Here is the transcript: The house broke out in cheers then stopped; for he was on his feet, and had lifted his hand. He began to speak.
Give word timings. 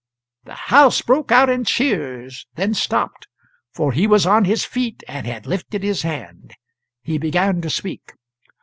The 0.45 0.55
house 0.55 1.03
broke 1.03 1.31
out 1.31 1.47
in 1.47 1.63
cheers 1.63 2.47
then 2.55 2.73
stopped; 2.73 3.27
for 3.71 3.91
he 3.91 4.07
was 4.07 4.25
on 4.25 4.45
his 4.45 4.65
feet, 4.65 5.03
and 5.07 5.27
had 5.27 5.45
lifted 5.45 5.83
his 5.83 6.01
hand. 6.01 6.55
He 7.03 7.19
began 7.19 7.61
to 7.61 7.69
speak. 7.69 8.13